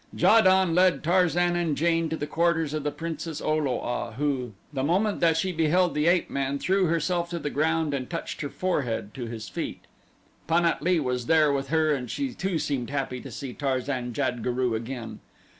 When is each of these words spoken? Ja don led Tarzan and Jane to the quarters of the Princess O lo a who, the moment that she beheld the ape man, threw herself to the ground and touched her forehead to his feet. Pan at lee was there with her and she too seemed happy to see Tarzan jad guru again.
Ja 0.17 0.41
don 0.41 0.73
led 0.73 1.03
Tarzan 1.03 1.55
and 1.55 1.77
Jane 1.77 2.09
to 2.09 2.17
the 2.17 2.25
quarters 2.25 2.73
of 2.73 2.81
the 2.81 2.89
Princess 2.89 3.39
O 3.39 3.55
lo 3.55 3.81
a 3.81 4.13
who, 4.13 4.53
the 4.73 4.81
moment 4.83 5.19
that 5.19 5.37
she 5.37 5.51
beheld 5.51 5.93
the 5.93 6.07
ape 6.07 6.27
man, 6.27 6.57
threw 6.57 6.87
herself 6.87 7.29
to 7.29 7.37
the 7.37 7.51
ground 7.51 7.93
and 7.93 8.09
touched 8.09 8.41
her 8.41 8.49
forehead 8.49 9.13
to 9.13 9.27
his 9.27 9.47
feet. 9.47 9.81
Pan 10.47 10.65
at 10.65 10.81
lee 10.81 10.99
was 10.99 11.27
there 11.27 11.53
with 11.53 11.67
her 11.67 11.93
and 11.93 12.09
she 12.09 12.33
too 12.33 12.57
seemed 12.57 12.89
happy 12.89 13.21
to 13.21 13.29
see 13.29 13.53
Tarzan 13.53 14.11
jad 14.11 14.41
guru 14.41 14.73
again. 14.73 15.19